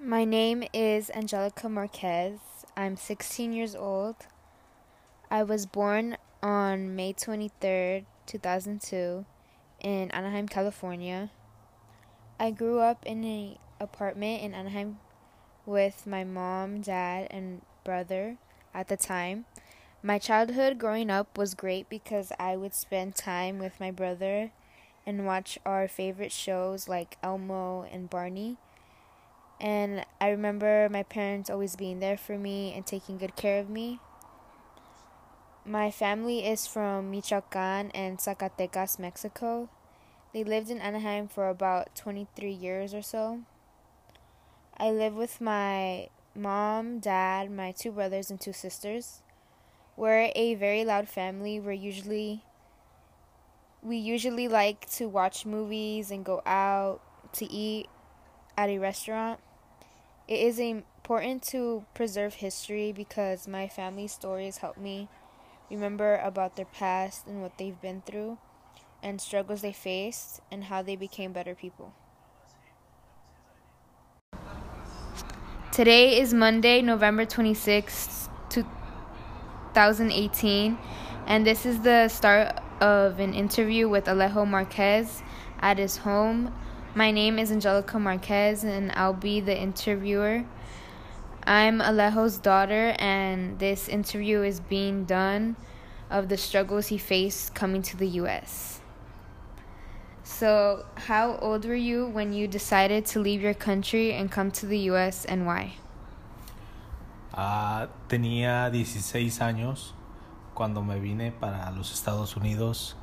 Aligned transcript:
My 0.00 0.24
name 0.24 0.64
is 0.72 1.08
Angelica 1.10 1.68
Marquez. 1.68 2.40
I'm 2.76 2.96
16 2.96 3.52
years 3.52 3.76
old. 3.76 4.16
I 5.30 5.44
was 5.44 5.66
born 5.66 6.16
on 6.42 6.96
May 6.96 7.12
23rd, 7.12 8.04
2002, 8.26 9.24
in 9.80 10.10
Anaheim, 10.10 10.48
California. 10.48 11.30
I 12.40 12.50
grew 12.50 12.80
up 12.80 13.06
in 13.06 13.22
an 13.22 13.56
apartment 13.78 14.42
in 14.42 14.52
Anaheim 14.52 14.98
with 15.64 16.08
my 16.08 16.24
mom, 16.24 16.80
dad, 16.80 17.28
and 17.30 17.62
brother 17.84 18.36
at 18.74 18.88
the 18.88 18.96
time. 18.96 19.44
My 20.02 20.18
childhood 20.18 20.76
growing 20.76 21.08
up 21.08 21.38
was 21.38 21.54
great 21.54 21.88
because 21.88 22.32
I 22.38 22.56
would 22.56 22.74
spend 22.74 23.14
time 23.14 23.60
with 23.60 23.78
my 23.78 23.92
brother 23.92 24.50
and 25.06 25.24
watch 25.24 25.56
our 25.64 25.86
favorite 25.86 26.32
shows 26.32 26.88
like 26.88 27.16
Elmo 27.22 27.84
and 27.84 28.10
Barney. 28.10 28.58
And 29.60 30.04
I 30.20 30.28
remember 30.28 30.88
my 30.90 31.02
parents 31.02 31.48
always 31.48 31.76
being 31.76 32.00
there 32.00 32.16
for 32.16 32.36
me 32.36 32.72
and 32.74 32.86
taking 32.86 33.18
good 33.18 33.36
care 33.36 33.60
of 33.60 33.68
me. 33.68 34.00
My 35.64 35.90
family 35.90 36.44
is 36.44 36.66
from 36.66 37.10
Michoacan 37.10 37.90
and 37.92 38.18
Zacatecas, 38.18 38.98
Mexico. 38.98 39.70
They 40.34 40.44
lived 40.44 40.68
in 40.68 40.80
Anaheim 40.80 41.28
for 41.28 41.48
about 41.48 41.94
23 41.94 42.50
years 42.50 42.92
or 42.92 43.00
so. 43.00 43.40
I 44.76 44.90
live 44.90 45.14
with 45.14 45.40
my 45.40 46.08
mom, 46.34 46.98
dad, 46.98 47.50
my 47.50 47.72
two 47.72 47.92
brothers, 47.92 48.30
and 48.30 48.40
two 48.40 48.52
sisters. 48.52 49.22
We're 49.96 50.32
a 50.34 50.54
very 50.56 50.84
loud 50.84 51.08
family. 51.08 51.60
We're 51.60 51.72
usually 51.72 52.42
we 53.82 53.96
usually 53.96 54.48
like 54.48 54.90
to 54.92 55.06
watch 55.06 55.46
movies 55.46 56.10
and 56.10 56.24
go 56.24 56.42
out 56.46 57.00
to 57.34 57.44
eat 57.52 57.88
at 58.56 58.68
a 58.68 58.78
restaurant. 58.78 59.40
It 60.26 60.40
is 60.40 60.58
important 60.58 61.42
to 61.48 61.84
preserve 61.94 62.34
history 62.34 62.92
because 62.92 63.46
my 63.46 63.68
family 63.68 64.08
stories 64.08 64.56
help 64.58 64.78
me 64.78 65.08
remember 65.70 66.16
about 66.16 66.56
their 66.56 66.64
past 66.64 67.26
and 67.26 67.42
what 67.42 67.58
they've 67.58 67.78
been 67.80 68.02
through 68.06 68.38
and 69.02 69.20
struggles 69.20 69.60
they 69.60 69.72
faced 69.72 70.40
and 70.50 70.64
how 70.64 70.80
they 70.82 70.96
became 70.96 71.32
better 71.32 71.54
people. 71.54 71.92
Today 75.72 76.18
is 76.20 76.32
Monday, 76.32 76.80
November 76.80 77.26
26, 77.26 78.30
2018, 78.48 80.78
and 81.26 81.46
this 81.46 81.66
is 81.66 81.80
the 81.80 82.08
start 82.08 82.60
of 82.80 83.18
an 83.18 83.34
interview 83.34 83.88
with 83.88 84.04
Alejo 84.04 84.46
Marquez 84.46 85.22
at 85.58 85.78
his 85.78 85.96
home. 85.98 86.54
My 86.96 87.10
name 87.10 87.40
is 87.40 87.50
Angelica 87.50 87.98
Marquez, 87.98 88.62
and 88.62 88.92
I'll 88.92 89.12
be 89.12 89.40
the 89.40 89.60
interviewer. 89.60 90.44
I'm 91.44 91.80
Alejo's 91.80 92.38
daughter, 92.38 92.94
and 93.00 93.58
this 93.58 93.88
interview 93.88 94.42
is 94.42 94.60
being 94.60 95.04
done 95.04 95.56
of 96.08 96.28
the 96.28 96.36
struggles 96.36 96.86
he 96.86 96.98
faced 96.98 97.52
coming 97.52 97.82
to 97.82 97.96
the 97.96 98.06
U.S. 98.22 98.80
So, 100.22 100.86
how 100.94 101.36
old 101.38 101.64
were 101.64 101.74
you 101.74 102.06
when 102.06 102.32
you 102.32 102.46
decided 102.46 103.06
to 103.06 103.18
leave 103.18 103.42
your 103.42 103.54
country 103.54 104.12
and 104.12 104.30
come 104.30 104.52
to 104.52 104.66
the 104.66 104.78
US 104.90 105.24
and 105.24 105.46
why? 105.46 105.74
Uh, 107.34 107.88
tenía 108.08 108.70
16 108.70 109.40
años 109.40 109.94
cuando 110.54 110.80
me 110.80 111.00
vine 111.00 111.32
para 111.32 111.72
los 111.76 111.92
Estados 111.92 112.36
Unidos. 112.36 112.94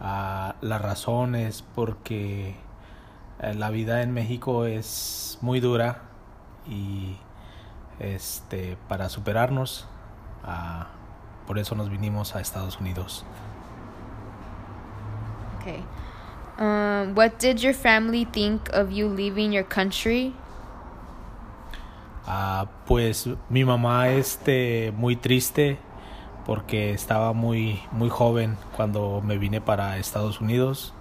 Uh, 0.00 0.50
la 0.60 0.78
razón 0.78 1.36
es 1.36 1.62
porque 1.62 2.56
la 3.42 3.70
vida 3.70 4.02
en 4.02 4.12
México 4.12 4.66
es 4.66 5.38
muy 5.40 5.60
dura 5.60 6.02
y 6.66 7.16
este 7.98 8.76
para 8.88 9.08
superarnos 9.08 9.86
uh, 10.44 10.84
por 11.46 11.58
eso 11.58 11.74
nos 11.74 11.90
vinimos 11.90 12.34
a 12.34 12.40
Estados 12.40 12.78
Unidos. 12.80 13.24
Okay. 15.60 15.84
Um, 16.58 17.14
what 17.14 17.38
did 17.38 17.60
your 17.60 17.74
family 17.74 18.24
think 18.24 18.68
of 18.72 18.90
you 18.90 19.08
leaving 19.08 19.52
your 19.52 19.64
country? 19.64 20.34
Uh, 22.26 22.66
pues 22.86 23.28
mi 23.48 23.64
mamá 23.64 24.10
este 24.10 24.92
muy 24.96 25.16
triste 25.16 25.78
porque 26.46 26.92
estaba 26.92 27.32
muy 27.32 27.82
muy 27.90 28.08
joven 28.08 28.56
cuando 28.76 29.20
me 29.24 29.38
vine 29.38 29.60
para 29.60 29.98
Estados 29.98 30.40
Unidos. 30.40 30.94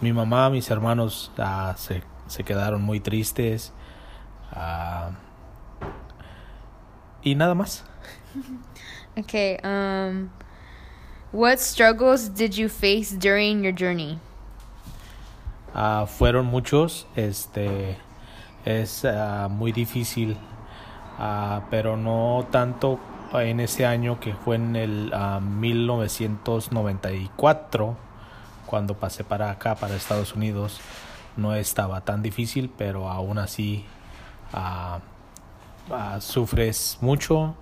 Mi 0.00 0.12
mamá, 0.12 0.48
mis 0.48 0.70
hermanos 0.70 1.32
uh, 1.38 1.72
se, 1.76 2.04
se 2.28 2.44
quedaron 2.44 2.82
muy 2.82 3.00
tristes 3.00 3.72
uh, 4.54 5.10
y 7.20 7.34
nada 7.34 7.56
más. 7.56 7.82
okay. 9.18 9.58
Um, 9.64 10.30
what 11.32 11.58
struggles 11.58 12.28
did 12.28 12.56
you 12.56 12.68
face 12.68 13.10
during 13.10 13.64
your 13.64 13.72
journey? 13.72 14.20
Uh, 15.74 16.06
fueron 16.06 16.46
muchos, 16.46 17.08
este 17.16 17.96
es 18.64 19.04
muy 19.50 19.72
difícil, 19.72 20.36
pero 21.70 21.96
no 21.96 22.46
tanto 22.52 23.00
en 23.32 23.58
ese 23.58 23.84
año 23.84 24.20
que 24.20 24.34
fue 24.34 24.54
en 24.56 24.76
el 24.76 25.12
1994 25.42 28.07
cuando 28.68 28.94
pasé 28.94 29.24
para 29.24 29.50
acá, 29.50 29.74
para 29.74 29.96
Estados 29.96 30.34
Unidos, 30.34 30.80
no 31.36 31.54
estaba 31.54 32.02
tan 32.02 32.22
difícil, 32.22 32.70
pero 32.76 33.08
aún 33.08 33.38
así 33.38 33.84
sufres 36.20 36.98
mucho, 37.00 37.54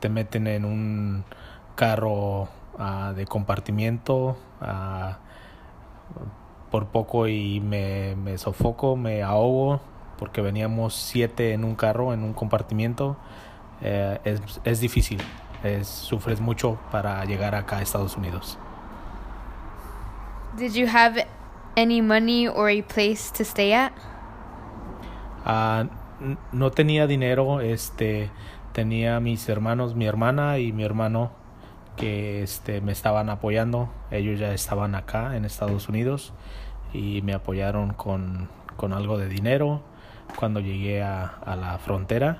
te 0.00 0.08
meten 0.08 0.46
en 0.46 0.64
un 0.64 1.24
carro 1.74 2.48
de 3.16 3.26
compartimiento 3.26 4.36
por 6.70 6.86
poco 6.86 7.28
y 7.28 7.60
me, 7.60 8.16
me 8.16 8.38
sofoco, 8.38 8.96
me 8.96 9.22
ahogo, 9.22 9.80
porque 10.18 10.40
veníamos 10.40 10.94
siete 10.94 11.52
en 11.52 11.64
un 11.64 11.74
carro, 11.74 12.12
en 12.12 12.22
un 12.24 12.32
compartimiento. 12.32 13.16
Eh, 13.80 14.18
es, 14.24 14.60
es 14.64 14.80
difícil, 14.80 15.20
es, 15.62 15.86
sufres 15.86 16.40
mucho 16.40 16.78
para 16.90 17.24
llegar 17.24 17.54
acá 17.54 17.78
a 17.78 17.82
Estados 17.82 18.16
Unidos. 18.16 18.58
Did 20.56 20.74
you 20.74 20.86
have 20.86 21.26
any 21.76 22.00
money 22.00 22.48
or 22.48 22.70
a 22.70 22.82
place 22.82 23.30
to 23.32 23.44
stay 23.44 23.72
at? 23.72 23.92
Uh, 25.44 25.84
no 26.52 26.70
tenía 26.70 27.06
dinero, 27.06 27.60
este, 27.60 28.30
tenía 28.72 29.20
mis 29.20 29.48
hermanos, 29.48 29.94
mi 29.94 30.06
hermana 30.06 30.58
y 30.58 30.72
mi 30.72 30.84
hermano 30.84 31.32
que 31.96 32.42
este, 32.42 32.80
me 32.80 32.92
estaban 32.92 33.30
apoyando. 33.30 33.90
Ellos 34.10 34.38
ya 34.38 34.52
estaban 34.52 34.94
acá 34.94 35.36
en 35.36 35.44
Estados 35.44 35.88
Unidos 35.88 36.32
y 36.92 37.20
me 37.22 37.34
apoyaron 37.34 37.92
con, 37.92 38.48
con 38.76 38.92
algo 38.92 39.18
de 39.18 39.28
dinero 39.28 39.82
cuando 40.36 40.60
llegué 40.60 41.02
a, 41.02 41.24
a 41.26 41.56
la 41.56 41.78
frontera 41.78 42.38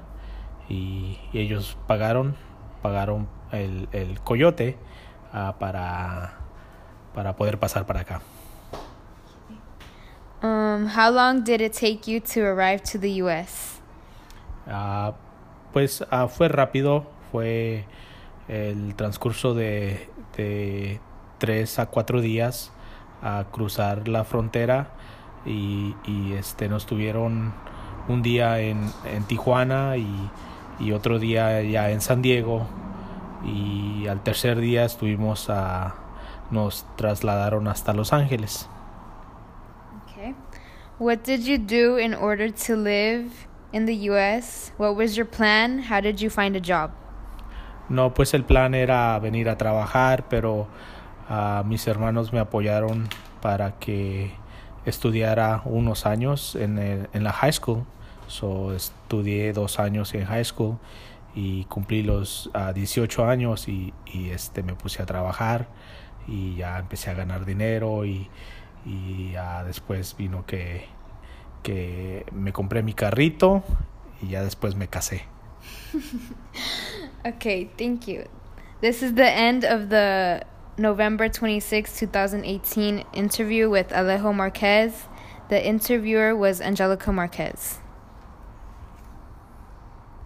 y, 0.68 1.18
ellos 1.32 1.76
pagaron 1.86 2.36
pagaron 2.80 3.28
el, 3.50 3.88
el 3.92 4.20
coyote 4.20 4.76
uh, 5.32 5.58
para, 5.58 6.43
para 7.14 7.36
poder 7.36 7.58
pasar 7.58 7.86
para 7.86 8.00
acá. 8.00 8.20
Um, 10.42 10.86
how 10.86 11.10
long 11.10 11.42
did 11.42 11.60
it 11.62 11.72
take 11.72 12.06
you 12.06 12.20
to 12.20 12.44
arrive 12.44 12.82
to 12.92 12.98
the 12.98 13.22
US? 13.22 13.80
Uh, 14.66 15.12
pues 15.72 16.02
uh, 16.02 16.28
fue 16.28 16.48
rápido, 16.48 17.06
fue 17.32 17.86
el 18.48 18.94
transcurso 18.94 19.54
de, 19.54 20.08
de 20.36 21.00
tres 21.38 21.78
a 21.78 21.86
cuatro 21.86 22.20
días 22.20 22.72
a 23.22 23.46
cruzar 23.50 24.06
la 24.06 24.24
frontera 24.24 24.88
y, 25.46 25.94
y 26.04 26.34
este 26.34 26.68
nos 26.68 26.86
tuvieron 26.86 27.54
un 28.08 28.22
día 28.22 28.60
en, 28.60 28.90
en 29.06 29.24
Tijuana 29.24 29.96
y, 29.96 30.30
y, 30.78 30.92
otro 30.92 31.18
día 31.18 31.62
ya 31.62 31.90
en 31.90 32.02
San 32.02 32.20
Diego 32.20 32.66
y 33.44 34.06
al 34.08 34.22
tercer 34.22 34.58
día 34.58 34.84
estuvimos 34.84 35.48
a 35.48 36.03
nos 36.50 36.86
trasladaron 36.96 37.68
hasta 37.68 37.92
Los 37.92 38.12
Ángeles. 38.12 38.68
Okay. 40.04 40.34
What 40.98 41.24
did 41.24 41.40
you 41.40 41.58
do 41.58 41.96
in 41.96 42.14
order 42.14 42.50
to 42.66 42.76
live 42.76 43.30
in 43.72 43.86
the 43.86 44.10
US? 44.10 44.72
What 44.78 44.96
was 44.96 45.16
your 45.16 45.26
plan? 45.26 45.80
How 45.90 46.00
did 46.00 46.20
you 46.20 46.30
find 46.30 46.56
a 46.56 46.60
job? 46.60 46.90
No, 47.88 48.14
pues 48.14 48.32
el 48.34 48.44
plan 48.44 48.74
era 48.74 49.18
venir 49.18 49.48
a 49.48 49.58
trabajar, 49.58 50.24
pero 50.30 50.68
Uh, 51.28 51.64
mis 51.64 51.86
hermanos 51.86 52.34
me 52.34 52.38
apoyaron 52.38 53.08
para 53.40 53.78
que 53.78 54.32
estudiara 54.84 55.62
unos 55.64 56.04
años 56.04 56.54
en, 56.54 56.78
el, 56.78 57.08
en 57.14 57.24
la 57.24 57.32
high 57.32 57.52
school. 57.52 57.84
So, 58.26 58.74
estudié 58.74 59.52
dos 59.52 59.78
años 59.78 60.12
en 60.14 60.26
high 60.26 60.44
school 60.44 60.78
y 61.34 61.64
cumplí 61.64 62.02
los 62.02 62.50
uh, 62.54 62.72
18 62.74 63.26
años 63.26 63.68
y, 63.68 63.94
y, 64.06 64.30
este, 64.30 64.62
me 64.62 64.74
puse 64.74 65.02
a 65.02 65.06
trabajar 65.06 65.68
y 66.26 66.56
ya 66.56 66.78
empecé 66.78 67.10
a 67.10 67.14
ganar 67.14 67.44
dinero 67.44 68.04
y, 68.04 68.28
y 68.84 69.32
ya 69.32 69.64
después 69.64 70.16
vino 70.16 70.44
que, 70.46 70.86
que 71.62 72.24
me 72.32 72.52
compré 72.52 72.82
mi 72.82 72.94
carrito 72.94 73.62
y 74.22 74.28
ya 74.28 74.42
después 74.42 74.74
me 74.74 74.88
casé. 74.88 75.22
okay, 77.24 77.70
thank 77.76 78.06
you. 78.06 78.24
This 78.80 79.02
is 79.02 79.14
the 79.14 79.28
end 79.28 79.64
of 79.64 79.88
the 79.88 80.44
November 80.76 81.28
26, 81.28 81.98
2018 81.98 83.04
interview 83.12 83.70
with 83.70 83.88
Alejo 83.88 84.34
Marquez. 84.34 85.06
The 85.48 85.64
interviewer 85.64 86.34
was 86.34 86.60
Angelica 86.60 87.12
Marquez. 87.12 87.80